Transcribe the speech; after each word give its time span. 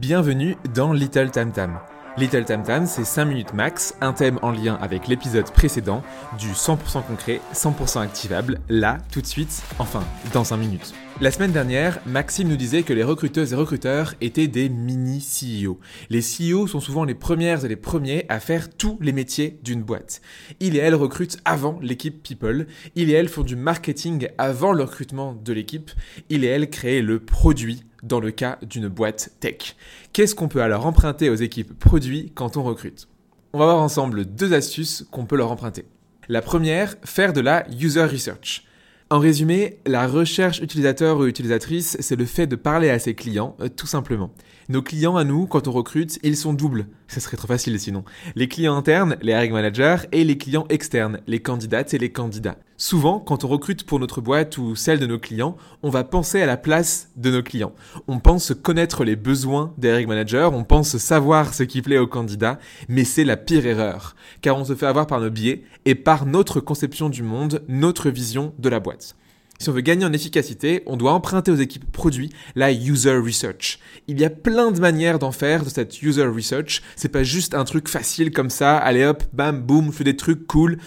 Bienvenue 0.00 0.56
dans 0.74 0.94
Little 0.94 1.30
Tam 1.30 1.52
Tam. 1.52 1.78
Little 2.16 2.46
Tam 2.46 2.62
Tam, 2.62 2.86
c'est 2.86 3.04
5 3.04 3.26
minutes 3.26 3.52
max, 3.52 3.94
un 4.00 4.14
thème 4.14 4.38
en 4.40 4.50
lien 4.50 4.78
avec 4.80 5.08
l'épisode 5.08 5.50
précédent, 5.52 6.02
du 6.38 6.52
100% 6.52 7.04
concret, 7.06 7.42
100% 7.52 8.00
activable, 8.00 8.60
là, 8.70 8.96
tout 9.12 9.20
de 9.20 9.26
suite, 9.26 9.62
enfin, 9.78 10.02
dans 10.32 10.42
5 10.42 10.56
minutes. 10.56 10.94
La 11.20 11.30
semaine 11.30 11.52
dernière, 11.52 11.98
Maxime 12.06 12.48
nous 12.48 12.56
disait 12.56 12.82
que 12.82 12.94
les 12.94 13.02
recruteuses 13.02 13.52
et 13.52 13.56
recruteurs 13.56 14.14
étaient 14.22 14.48
des 14.48 14.70
mini 14.70 15.18
CEO. 15.18 15.78
Les 16.08 16.22
CEO 16.22 16.66
sont 16.66 16.80
souvent 16.80 17.04
les 17.04 17.14
premières 17.14 17.66
et 17.66 17.68
les 17.68 17.76
premiers 17.76 18.24
à 18.30 18.40
faire 18.40 18.70
tous 18.74 18.96
les 19.02 19.12
métiers 19.12 19.60
d'une 19.62 19.82
boîte. 19.82 20.22
Ils 20.60 20.76
et 20.76 20.78
elles 20.78 20.94
recrutent 20.94 21.36
avant 21.44 21.78
l'équipe 21.82 22.22
People. 22.22 22.66
Ils 22.94 23.10
et 23.10 23.12
elles 23.12 23.28
font 23.28 23.42
du 23.42 23.54
marketing 23.54 24.28
avant 24.38 24.72
le 24.72 24.84
recrutement 24.84 25.34
de 25.34 25.52
l'équipe. 25.52 25.90
Ils 26.30 26.44
et 26.44 26.48
elles 26.48 26.70
créent 26.70 27.02
le 27.02 27.20
produit 27.20 27.84
dans 28.02 28.20
le 28.20 28.30
cas 28.30 28.58
d'une 28.62 28.88
boîte 28.88 29.30
tech. 29.40 29.76
Qu'est-ce 30.12 30.34
qu'on 30.34 30.48
peut 30.48 30.62
alors 30.62 30.86
emprunter 30.86 31.30
aux 31.30 31.34
équipes 31.34 31.78
produits 31.78 32.32
quand 32.34 32.56
on 32.56 32.62
recrute? 32.62 33.08
On 33.52 33.58
va 33.58 33.64
voir 33.66 33.80
ensemble 33.80 34.24
deux 34.24 34.52
astuces 34.52 35.06
qu'on 35.10 35.26
peut 35.26 35.36
leur 35.36 35.50
emprunter. 35.50 35.84
La 36.28 36.42
première, 36.42 36.94
faire 37.04 37.32
de 37.32 37.40
la 37.40 37.66
user 37.70 38.04
research. 38.04 38.64
En 39.12 39.18
résumé, 39.18 39.78
la 39.86 40.06
recherche 40.06 40.60
utilisateur 40.60 41.18
ou 41.18 41.26
utilisatrice, 41.26 41.96
c'est 41.98 42.14
le 42.14 42.26
fait 42.26 42.46
de 42.46 42.54
parler 42.54 42.90
à 42.90 43.00
ses 43.00 43.14
clients, 43.14 43.56
euh, 43.60 43.68
tout 43.68 43.88
simplement. 43.88 44.30
Nos 44.68 44.82
clients 44.82 45.16
à 45.16 45.24
nous, 45.24 45.48
quand 45.48 45.66
on 45.66 45.72
recrute, 45.72 46.20
ils 46.22 46.36
sont 46.36 46.52
doubles. 46.52 46.86
Ce 47.08 47.18
serait 47.18 47.36
trop 47.36 47.48
facile 47.48 47.80
sinon. 47.80 48.04
Les 48.36 48.46
clients 48.46 48.76
internes, 48.76 49.16
les 49.20 49.32
hiring 49.32 49.52
managers, 49.52 50.06
et 50.12 50.22
les 50.22 50.38
clients 50.38 50.66
externes, 50.68 51.18
les 51.26 51.40
candidates 51.40 51.92
et 51.92 51.98
les 51.98 52.12
candidats. 52.12 52.56
Souvent, 52.82 53.18
quand 53.18 53.44
on 53.44 53.48
recrute 53.48 53.84
pour 53.84 54.00
notre 54.00 54.22
boîte 54.22 54.56
ou 54.56 54.74
celle 54.74 55.00
de 55.00 55.06
nos 55.06 55.18
clients, 55.18 55.54
on 55.82 55.90
va 55.90 56.02
penser 56.02 56.40
à 56.40 56.46
la 56.46 56.56
place 56.56 57.10
de 57.14 57.30
nos 57.30 57.42
clients. 57.42 57.74
On 58.08 58.20
pense 58.20 58.54
connaître 58.54 59.04
les 59.04 59.16
besoins 59.16 59.74
des 59.76 59.88
hiring 59.88 60.08
managers, 60.08 60.48
on 60.50 60.64
pense 60.64 60.96
savoir 60.96 61.52
ce 61.52 61.62
qui 61.62 61.82
plaît 61.82 61.98
aux 61.98 62.06
candidats, 62.06 62.58
mais 62.88 63.04
c'est 63.04 63.24
la 63.24 63.36
pire 63.36 63.66
erreur, 63.66 64.16
car 64.40 64.56
on 64.56 64.64
se 64.64 64.74
fait 64.74 64.86
avoir 64.86 65.06
par 65.06 65.20
nos 65.20 65.28
biais 65.28 65.62
et 65.84 65.94
par 65.94 66.24
notre 66.24 66.60
conception 66.60 67.10
du 67.10 67.22
monde, 67.22 67.62
notre 67.68 68.08
vision 68.08 68.54
de 68.58 68.70
la 68.70 68.80
boîte. 68.80 69.14
Si 69.58 69.68
on 69.68 69.72
veut 69.72 69.82
gagner 69.82 70.06
en 70.06 70.14
efficacité, 70.14 70.82
on 70.86 70.96
doit 70.96 71.12
emprunter 71.12 71.50
aux 71.50 71.56
équipes 71.56 71.92
produits 71.92 72.30
la 72.54 72.72
user 72.72 73.18
research. 73.18 73.78
Il 74.08 74.18
y 74.18 74.24
a 74.24 74.30
plein 74.30 74.70
de 74.70 74.80
manières 74.80 75.18
d'en 75.18 75.32
faire 75.32 75.64
de 75.64 75.68
cette 75.68 76.00
user 76.00 76.24
research. 76.24 76.80
C'est 76.96 77.10
pas 77.10 77.24
juste 77.24 77.52
un 77.54 77.64
truc 77.64 77.90
facile 77.90 78.30
comme 78.30 78.48
ça, 78.48 78.78
allez 78.78 79.04
hop, 79.04 79.22
bam, 79.34 79.60
boum, 79.60 79.92
fais 79.92 80.02
des 80.02 80.16
trucs 80.16 80.46
cool. 80.46 80.78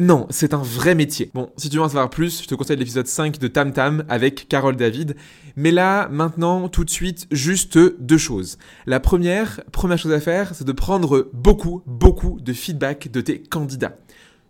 Non, 0.00 0.26
c'est 0.30 0.54
un 0.54 0.62
vrai 0.62 0.94
métier. 0.94 1.30
Bon, 1.34 1.50
si 1.56 1.68
tu 1.68 1.76
veux 1.76 1.82
en 1.82 1.88
savoir 1.88 2.08
plus, 2.08 2.42
je 2.42 2.46
te 2.46 2.54
conseille 2.54 2.76
l'épisode 2.76 3.06
5 3.06 3.38
de 3.38 3.48
Tam 3.48 3.72
Tam 3.72 4.04
avec 4.08 4.48
Carole 4.48 4.76
David. 4.76 5.16
Mais 5.56 5.72
là, 5.72 6.08
maintenant, 6.08 6.68
tout 6.68 6.84
de 6.84 6.90
suite, 6.90 7.26
juste 7.32 7.78
deux 7.78 8.18
choses. 8.18 8.58
La 8.86 9.00
première, 9.00 9.60
première 9.72 9.98
chose 9.98 10.12
à 10.12 10.20
faire, 10.20 10.54
c'est 10.54 10.66
de 10.66 10.72
prendre 10.72 11.28
beaucoup, 11.32 11.82
beaucoup 11.86 12.38
de 12.40 12.52
feedback 12.52 13.10
de 13.10 13.20
tes 13.20 13.42
candidats 13.42 13.98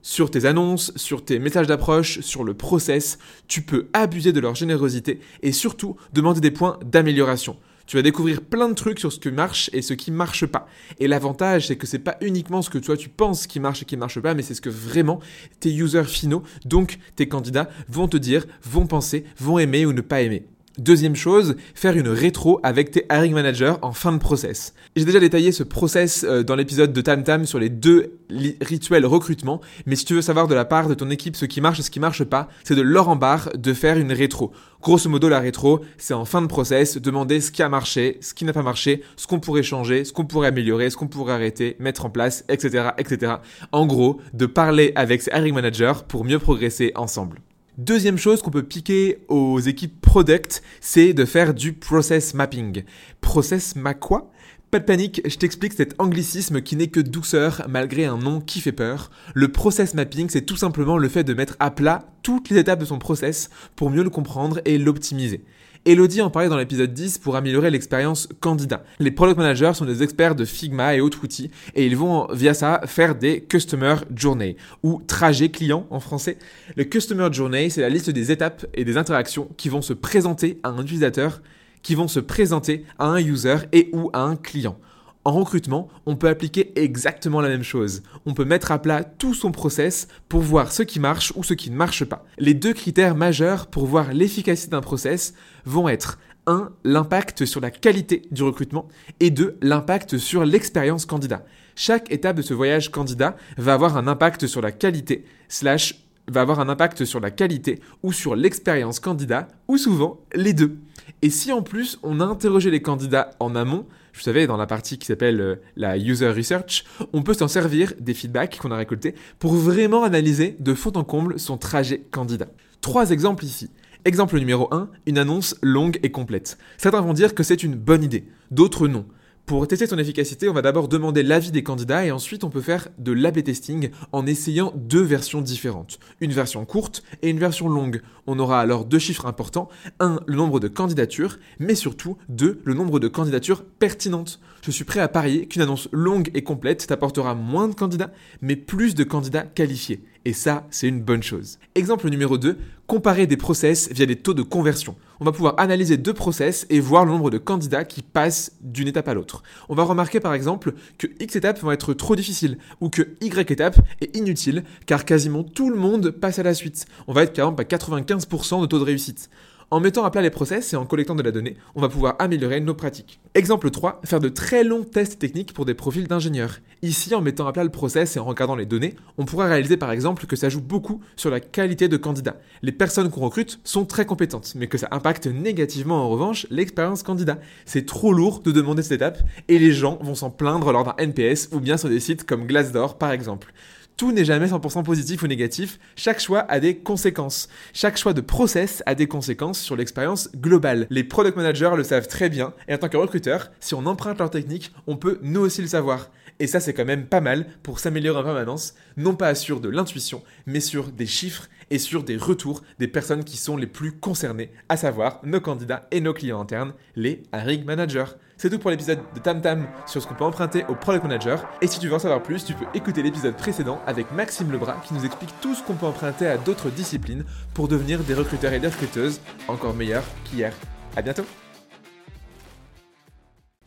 sur 0.02 0.30
tes 0.30 0.44
annonces, 0.44 0.92
sur 0.96 1.24
tes 1.24 1.38
messages 1.38 1.68
d'approche, 1.68 2.20
sur 2.20 2.44
le 2.44 2.54
process, 2.54 3.18
tu 3.46 3.62
peux 3.62 3.86
abuser 3.92 4.32
de 4.32 4.40
leur 4.40 4.54
générosité 4.54 5.20
et 5.42 5.52
surtout 5.52 5.96
demander 6.12 6.40
des 6.40 6.50
points 6.50 6.78
d'amélioration. 6.84 7.56
Tu 7.86 7.96
vas 7.96 8.02
découvrir 8.02 8.40
plein 8.40 8.68
de 8.68 8.74
trucs 8.74 8.98
sur 8.98 9.12
ce 9.12 9.18
qui 9.18 9.30
marche 9.30 9.70
et 9.72 9.82
ce 9.82 9.94
qui 9.94 10.10
marche 10.10 10.46
pas. 10.46 10.66
Et 10.98 11.08
l'avantage, 11.08 11.68
c'est 11.68 11.76
que 11.76 11.86
c'est 11.86 11.98
pas 11.98 12.16
uniquement 12.20 12.62
ce 12.62 12.70
que 12.70 12.78
toi 12.78 12.96
tu 12.96 13.08
penses 13.08 13.46
qui 13.46 13.60
marche 13.60 13.82
et 13.82 13.84
qui 13.84 13.96
marche 13.96 14.20
pas, 14.20 14.34
mais 14.34 14.42
c'est 14.42 14.54
ce 14.54 14.60
que 14.60 14.70
vraiment 14.70 15.20
tes 15.60 15.72
users 15.72 16.04
finaux, 16.04 16.42
donc 16.64 16.98
tes 17.16 17.28
candidats, 17.28 17.68
vont 17.88 18.08
te 18.08 18.16
dire, 18.16 18.46
vont 18.62 18.86
penser, 18.86 19.24
vont 19.38 19.58
aimer 19.58 19.86
ou 19.86 19.92
ne 19.92 20.00
pas 20.00 20.22
aimer. 20.22 20.46
Deuxième 20.78 21.16
chose, 21.16 21.56
faire 21.74 21.98
une 21.98 22.08
rétro 22.08 22.58
avec 22.62 22.92
tes 22.92 23.04
hiring 23.10 23.34
managers 23.34 23.74
en 23.82 23.92
fin 23.92 24.10
de 24.10 24.16
process. 24.16 24.72
J'ai 24.96 25.04
déjà 25.04 25.20
détaillé 25.20 25.52
ce 25.52 25.62
process 25.62 26.24
euh, 26.24 26.42
dans 26.42 26.56
l'épisode 26.56 26.94
de 26.94 27.00
Tam 27.02 27.22
Tam 27.24 27.44
sur 27.44 27.58
les 27.58 27.68
deux 27.68 28.14
rituels 28.62 29.04
recrutement, 29.04 29.60
mais 29.84 29.96
si 29.96 30.06
tu 30.06 30.14
veux 30.14 30.22
savoir 30.22 30.48
de 30.48 30.54
la 30.54 30.64
part 30.64 30.88
de 30.88 30.94
ton 30.94 31.10
équipe 31.10 31.36
ce 31.36 31.44
qui 31.44 31.60
marche 31.60 31.80
et 31.80 31.82
ce 31.82 31.90
qui 31.90 32.00
marche 32.00 32.24
pas, 32.24 32.48
c'est 32.64 32.74
de 32.74 32.80
leur 32.80 33.10
en 33.10 33.16
barre 33.16 33.50
de 33.54 33.74
faire 33.74 33.98
une 33.98 34.12
rétro. 34.12 34.50
Grosso 34.80 35.10
modo, 35.10 35.28
la 35.28 35.40
rétro, 35.40 35.80
c'est 35.98 36.14
en 36.14 36.24
fin 36.24 36.40
de 36.40 36.46
process, 36.46 36.96
demander 36.96 37.42
ce 37.42 37.52
qui 37.52 37.62
a 37.62 37.68
marché, 37.68 38.16
ce 38.22 38.32
qui 38.32 38.46
n'a 38.46 38.54
pas 38.54 38.62
marché, 38.62 39.02
ce 39.16 39.26
qu'on 39.26 39.40
pourrait 39.40 39.62
changer, 39.62 40.06
ce 40.06 40.14
qu'on 40.14 40.24
pourrait 40.24 40.48
améliorer, 40.48 40.88
ce 40.88 40.96
qu'on 40.96 41.06
pourrait 41.06 41.34
arrêter, 41.34 41.76
mettre 41.80 42.06
en 42.06 42.10
place, 42.10 42.44
etc., 42.48 42.88
etc. 42.96 43.34
En 43.72 43.84
gros, 43.84 44.22
de 44.32 44.46
parler 44.46 44.92
avec 44.94 45.20
ses 45.20 45.30
hiring 45.32 45.54
managers 45.54 46.00
pour 46.08 46.24
mieux 46.24 46.38
progresser 46.38 46.92
ensemble. 46.94 47.42
Deuxième 47.78 48.18
chose 48.18 48.42
qu'on 48.42 48.50
peut 48.50 48.64
piquer 48.64 49.24
aux 49.28 49.58
équipes 49.58 49.98
product, 50.02 50.62
c'est 50.82 51.14
de 51.14 51.24
faire 51.24 51.54
du 51.54 51.72
process 51.72 52.34
mapping. 52.34 52.84
Process 53.22 53.76
ma 53.76 53.94
quoi? 53.94 54.30
Pas 54.70 54.78
de 54.78 54.84
panique, 54.84 55.22
je 55.24 55.36
t'explique 55.38 55.72
cet 55.72 55.98
anglicisme 55.98 56.60
qui 56.60 56.76
n'est 56.76 56.88
que 56.88 57.00
douceur 57.00 57.62
malgré 57.70 58.04
un 58.04 58.18
nom 58.18 58.42
qui 58.42 58.60
fait 58.60 58.72
peur. 58.72 59.10
Le 59.32 59.48
process 59.48 59.94
mapping, 59.94 60.28
c'est 60.28 60.44
tout 60.44 60.58
simplement 60.58 60.98
le 60.98 61.08
fait 61.08 61.24
de 61.24 61.32
mettre 61.32 61.56
à 61.60 61.70
plat 61.70 62.04
toutes 62.22 62.50
les 62.50 62.58
étapes 62.58 62.80
de 62.80 62.84
son 62.84 62.98
process 62.98 63.48
pour 63.74 63.88
mieux 63.88 64.02
le 64.02 64.10
comprendre 64.10 64.60
et 64.66 64.76
l'optimiser. 64.76 65.42
Elodie 65.84 66.22
en 66.22 66.30
parlait 66.30 66.48
dans 66.48 66.58
l'épisode 66.58 66.94
10 66.94 67.18
pour 67.18 67.34
améliorer 67.34 67.68
l'expérience 67.68 68.28
candidat. 68.38 68.84
Les 69.00 69.10
product 69.10 69.36
managers 69.36 69.72
sont 69.74 69.84
des 69.84 70.04
experts 70.04 70.36
de 70.36 70.44
Figma 70.44 70.94
et 70.94 71.00
autres 71.00 71.24
outils 71.24 71.50
et 71.74 71.84
ils 71.84 71.96
vont 71.96 72.28
via 72.32 72.54
ça 72.54 72.82
faire 72.86 73.16
des 73.16 73.40
customer 73.40 73.96
journey 74.14 74.56
ou 74.84 75.02
trajet 75.04 75.48
client 75.48 75.88
en 75.90 75.98
français. 75.98 76.38
Le 76.76 76.84
customer 76.84 77.28
journey, 77.32 77.68
c'est 77.68 77.80
la 77.80 77.88
liste 77.88 78.10
des 78.10 78.30
étapes 78.30 78.64
et 78.74 78.84
des 78.84 78.96
interactions 78.96 79.48
qui 79.56 79.68
vont 79.68 79.82
se 79.82 79.92
présenter 79.92 80.60
à 80.62 80.68
un 80.68 80.82
utilisateur, 80.82 81.42
qui 81.82 81.96
vont 81.96 82.06
se 82.06 82.20
présenter 82.20 82.84
à 83.00 83.06
un 83.06 83.18
user 83.18 83.56
et 83.72 83.90
ou 83.92 84.08
à 84.12 84.20
un 84.20 84.36
client. 84.36 84.78
En 85.24 85.32
recrutement, 85.32 85.88
on 86.04 86.16
peut 86.16 86.28
appliquer 86.28 86.72
exactement 86.74 87.40
la 87.40 87.48
même 87.48 87.62
chose. 87.62 88.02
On 88.26 88.34
peut 88.34 88.44
mettre 88.44 88.72
à 88.72 88.82
plat 88.82 89.04
tout 89.04 89.34
son 89.34 89.52
process 89.52 90.08
pour 90.28 90.40
voir 90.40 90.72
ce 90.72 90.82
qui 90.82 90.98
marche 90.98 91.32
ou 91.36 91.44
ce 91.44 91.54
qui 91.54 91.70
ne 91.70 91.76
marche 91.76 92.04
pas. 92.04 92.24
Les 92.38 92.54
deux 92.54 92.72
critères 92.72 93.14
majeurs 93.14 93.68
pour 93.68 93.86
voir 93.86 94.12
l'efficacité 94.12 94.72
d'un 94.72 94.80
process 94.80 95.34
vont 95.64 95.88
être 95.88 96.18
1. 96.46 96.70
L'impact 96.82 97.44
sur 97.44 97.60
la 97.60 97.70
qualité 97.70 98.22
du 98.32 98.42
recrutement 98.42 98.88
et 99.20 99.30
2. 99.30 99.58
L'impact 99.62 100.18
sur 100.18 100.44
l'expérience 100.44 101.06
candidat. 101.06 101.44
Chaque 101.76 102.10
étape 102.10 102.36
de 102.36 102.42
ce 102.42 102.52
voyage 102.52 102.90
candidat 102.90 103.36
va 103.56 103.74
avoir 103.74 103.96
un 103.96 104.08
impact 104.08 104.48
sur 104.48 104.60
la 104.60 104.72
qualité 104.72 105.24
slash 105.48 106.02
va 106.28 106.40
avoir 106.40 106.60
un 106.60 106.68
impact 106.68 107.04
sur 107.04 107.20
la 107.20 107.30
qualité 107.30 107.80
ou 108.02 108.12
sur 108.12 108.36
l'expérience 108.36 109.00
candidat 109.00 109.48
ou 109.68 109.76
souvent 109.76 110.20
les 110.34 110.52
deux. 110.52 110.78
Et 111.24 111.30
si 111.30 111.52
en 111.52 111.62
plus 111.62 111.98
on 112.02 112.18
a 112.18 112.24
interrogé 112.24 112.70
les 112.70 112.82
candidats 112.82 113.30
en 113.38 113.54
amont, 113.54 113.86
vous 114.12 114.20
savez, 114.20 114.48
dans 114.48 114.56
la 114.56 114.66
partie 114.66 114.98
qui 114.98 115.06
s'appelle 115.06 115.40
euh, 115.40 115.56
la 115.76 115.96
user 115.96 116.28
research, 116.28 116.84
on 117.12 117.22
peut 117.22 117.32
s'en 117.32 117.46
servir 117.46 117.94
des 118.00 118.12
feedbacks 118.12 118.58
qu'on 118.58 118.72
a 118.72 118.76
récoltés 118.76 119.14
pour 119.38 119.54
vraiment 119.54 120.02
analyser 120.02 120.56
de 120.58 120.74
fond 120.74 120.92
en 120.96 121.04
comble 121.04 121.38
son 121.38 121.56
trajet 121.56 122.02
candidat. 122.10 122.48
Trois 122.80 123.12
exemples 123.12 123.44
ici. 123.44 123.70
Exemple 124.04 124.36
numéro 124.36 124.66
1, 124.74 124.90
une 125.06 125.16
annonce 125.16 125.56
longue 125.62 126.00
et 126.02 126.10
complète. 126.10 126.58
Certains 126.76 127.00
vont 127.00 127.12
dire 127.12 127.36
que 127.36 127.44
c'est 127.44 127.62
une 127.62 127.76
bonne 127.76 128.02
idée, 128.02 128.26
d'autres 128.50 128.88
non. 128.88 129.06
Pour 129.44 129.66
tester 129.66 129.88
son 129.88 129.98
efficacité, 129.98 130.48
on 130.48 130.52
va 130.52 130.62
d'abord 130.62 130.86
demander 130.86 131.24
l'avis 131.24 131.50
des 131.50 131.64
candidats 131.64 132.06
et 132.06 132.12
ensuite 132.12 132.44
on 132.44 132.48
peut 132.48 132.60
faire 132.60 132.88
de 132.98 133.10
l'AB 133.10 133.42
testing 133.42 133.90
en 134.12 134.24
essayant 134.24 134.72
deux 134.76 135.02
versions 135.02 135.40
différentes. 135.40 135.98
Une 136.20 136.32
version 136.32 136.64
courte 136.64 137.02
et 137.22 137.28
une 137.28 137.40
version 137.40 137.68
longue. 137.68 138.02
On 138.28 138.38
aura 138.38 138.60
alors 138.60 138.84
deux 138.84 139.00
chiffres 139.00 139.26
importants. 139.26 139.68
Un, 139.98 140.20
le 140.26 140.36
nombre 140.36 140.60
de 140.60 140.68
candidatures, 140.68 141.38
mais 141.58 141.74
surtout 141.74 142.16
deux, 142.28 142.60
le 142.64 142.74
nombre 142.74 143.00
de 143.00 143.08
candidatures 143.08 143.64
pertinentes. 143.64 144.40
Je 144.62 144.70
suis 144.70 144.84
prêt 144.84 145.00
à 145.00 145.08
parier 145.08 145.46
qu'une 145.46 145.62
annonce 145.62 145.88
longue 145.90 146.30
et 146.34 146.44
complète 146.44 146.86
t'apportera 146.86 147.34
moins 147.34 147.66
de 147.66 147.74
candidats, 147.74 148.12
mais 148.42 148.54
plus 148.54 148.94
de 148.94 149.02
candidats 149.02 149.42
qualifiés. 149.42 150.04
Et 150.24 150.32
ça, 150.32 150.66
c'est 150.70 150.86
une 150.86 151.02
bonne 151.02 151.22
chose. 151.22 151.58
Exemple 151.74 152.08
numéro 152.08 152.38
2, 152.38 152.56
comparer 152.86 153.26
des 153.26 153.36
process 153.36 153.90
via 153.90 154.06
des 154.06 154.16
taux 154.16 154.34
de 154.34 154.42
conversion. 154.42 154.94
On 155.18 155.24
va 155.24 155.32
pouvoir 155.32 155.54
analyser 155.58 155.96
deux 155.96 156.14
process 156.14 156.66
et 156.70 156.78
voir 156.78 157.04
le 157.04 157.10
nombre 157.10 157.30
de 157.30 157.38
candidats 157.38 157.84
qui 157.84 158.02
passent 158.02 158.52
d'une 158.60 158.86
étape 158.86 159.08
à 159.08 159.14
l'autre. 159.14 159.42
On 159.68 159.74
va 159.74 159.82
remarquer 159.82 160.20
par 160.20 160.34
exemple 160.34 160.74
que 160.98 161.08
X 161.18 161.34
étapes 161.36 161.58
vont 161.60 161.72
être 161.72 161.92
trop 161.94 162.14
difficiles 162.14 162.58
ou 162.80 162.88
que 162.88 163.16
Y 163.20 163.50
étape 163.50 163.80
est 164.00 164.14
inutile 164.16 164.62
car 164.86 165.04
quasiment 165.04 165.42
tout 165.42 165.70
le 165.70 165.76
monde 165.76 166.10
passe 166.10 166.38
à 166.38 166.44
la 166.44 166.54
suite. 166.54 166.86
On 167.08 167.12
va 167.12 167.24
être 167.24 167.34
par 167.34 167.48
exemple 167.48 167.62
à 167.62 167.64
95% 167.64 168.60
de 168.60 168.66
taux 168.66 168.78
de 168.78 168.84
réussite. 168.84 169.28
En 169.72 169.80
mettant 169.80 170.04
à 170.04 170.10
plat 170.10 170.20
les 170.20 170.28
process 170.28 170.74
et 170.74 170.76
en 170.76 170.84
collectant 170.84 171.14
de 171.14 171.22
la 171.22 171.30
donnée, 171.30 171.56
on 171.74 171.80
va 171.80 171.88
pouvoir 171.88 172.16
améliorer 172.18 172.60
nos 172.60 172.74
pratiques. 172.74 173.20
Exemple 173.34 173.70
3, 173.70 174.02
faire 174.04 174.20
de 174.20 174.28
très 174.28 174.64
longs 174.64 174.84
tests 174.84 175.18
techniques 175.18 175.54
pour 175.54 175.64
des 175.64 175.72
profils 175.72 176.06
d'ingénieurs. 176.06 176.58
Ici, 176.82 177.14
en 177.14 177.22
mettant 177.22 177.46
à 177.46 177.54
plat 177.54 177.64
le 177.64 177.70
process 177.70 178.14
et 178.14 178.18
en 178.18 178.26
regardant 178.26 178.54
les 178.54 178.66
données, 178.66 178.96
on 179.16 179.24
pourra 179.24 179.46
réaliser 179.46 179.78
par 179.78 179.90
exemple 179.90 180.26
que 180.26 180.36
ça 180.36 180.50
joue 180.50 180.60
beaucoup 180.60 181.00
sur 181.16 181.30
la 181.30 181.40
qualité 181.40 181.88
de 181.88 181.96
candidat. 181.96 182.36
Les 182.60 182.70
personnes 182.70 183.10
qu'on 183.10 183.22
recrute 183.22 183.60
sont 183.64 183.86
très 183.86 184.04
compétentes, 184.04 184.52
mais 184.56 184.66
que 184.66 184.76
ça 184.76 184.88
impacte 184.90 185.26
négativement 185.26 186.04
en 186.04 186.10
revanche 186.10 186.46
l'expérience 186.50 187.02
candidat. 187.02 187.38
C'est 187.64 187.86
trop 187.86 188.12
lourd 188.12 188.40
de 188.40 188.52
demander 188.52 188.82
cette 188.82 188.92
étape 188.92 189.22
et 189.48 189.58
les 189.58 189.72
gens 189.72 189.98
vont 190.02 190.14
s'en 190.14 190.28
plaindre 190.28 190.70
lors 190.70 190.84
d'un 190.84 190.96
NPS 190.98 191.48
ou 191.50 191.60
bien 191.60 191.78
sur 191.78 191.88
des 191.88 192.00
sites 192.00 192.24
comme 192.26 192.46
Glassdoor 192.46 192.98
par 192.98 193.10
exemple. 193.10 193.54
Tout 194.02 194.10
n'est 194.10 194.24
jamais 194.24 194.48
100% 194.48 194.82
positif 194.82 195.22
ou 195.22 195.28
négatif, 195.28 195.78
chaque 195.94 196.18
choix 196.18 196.40
a 196.48 196.58
des 196.58 196.78
conséquences. 196.78 197.48
Chaque 197.72 197.96
choix 197.96 198.12
de 198.12 198.20
process 198.20 198.82
a 198.84 198.96
des 198.96 199.06
conséquences 199.06 199.60
sur 199.60 199.76
l'expérience 199.76 200.28
globale. 200.34 200.88
Les 200.90 201.04
product 201.04 201.36
managers 201.36 201.70
le 201.76 201.84
savent 201.84 202.08
très 202.08 202.28
bien, 202.28 202.52
et 202.66 202.74
en 202.74 202.78
tant 202.78 202.88
que 202.88 202.96
recruteur, 202.96 203.52
si 203.60 203.76
on 203.76 203.86
emprunte 203.86 204.18
leur 204.18 204.30
technique, 204.30 204.72
on 204.88 204.96
peut 204.96 205.20
nous 205.22 205.42
aussi 205.42 205.62
le 205.62 205.68
savoir. 205.68 206.10
Et 206.40 206.48
ça, 206.48 206.58
c'est 206.58 206.74
quand 206.74 206.84
même 206.84 207.06
pas 207.06 207.20
mal 207.20 207.46
pour 207.62 207.78
s'améliorer 207.78 208.18
en 208.18 208.24
permanence, 208.24 208.74
non 208.96 209.14
pas 209.14 209.36
sur 209.36 209.60
de 209.60 209.68
l'intuition, 209.68 210.24
mais 210.46 210.58
sur 210.58 210.90
des 210.90 211.06
chiffres 211.06 211.48
et 211.70 211.78
sur 211.78 212.02
des 212.02 212.16
retours 212.16 212.62
des 212.80 212.88
personnes 212.88 213.22
qui 213.22 213.36
sont 213.36 213.56
les 213.56 213.68
plus 213.68 213.92
concernées, 213.92 214.50
à 214.68 214.76
savoir 214.76 215.20
nos 215.22 215.40
candidats 215.40 215.86
et 215.92 216.00
nos 216.00 216.12
clients 216.12 216.40
internes, 216.40 216.74
les 216.96 217.22
hiring 217.32 217.64
managers. 217.64 218.16
C'est 218.42 218.50
tout 218.50 218.58
pour 218.58 218.70
l'épisode 218.72 218.98
de 219.14 219.20
Tam 219.20 219.40
Tam 219.40 219.68
sur 219.86 220.02
ce 220.02 220.08
qu'on 220.08 220.14
peut 220.14 220.24
emprunter 220.24 220.64
au 220.68 220.74
product 220.74 221.04
manager. 221.04 221.48
Et 221.60 221.68
si 221.68 221.78
tu 221.78 221.86
veux 221.86 221.94
en 221.94 222.00
savoir 222.00 222.20
plus, 222.24 222.44
tu 222.44 222.54
peux 222.54 222.64
écouter 222.74 223.00
l'épisode 223.00 223.36
précédent 223.36 223.80
avec 223.86 224.10
Maxime 224.10 224.50
Lebras 224.50 224.78
qui 224.84 224.94
nous 224.94 225.04
explique 225.06 225.32
tout 225.40 225.54
ce 225.54 225.62
qu'on 225.62 225.74
peut 225.74 225.86
emprunter 225.86 226.26
à 226.26 226.38
d'autres 226.38 226.68
disciplines 226.68 227.22
pour 227.54 227.68
devenir 227.68 228.00
des 228.00 228.14
recruteurs 228.14 228.52
et 228.52 228.58
des 228.58 228.66
recruteuses 228.66 229.20
encore 229.46 229.74
meilleurs 229.74 230.02
qu'hier. 230.24 230.52
À 230.96 231.02
bientôt 231.02 231.22